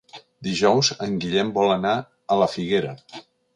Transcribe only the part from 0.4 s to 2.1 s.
Dijous en Guillem vol anar